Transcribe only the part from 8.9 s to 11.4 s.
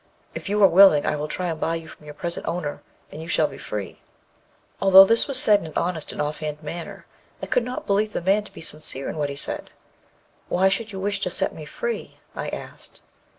in what he said. 'Why should you wish to